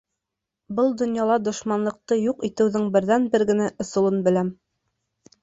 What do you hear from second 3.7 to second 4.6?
ысулын беләм.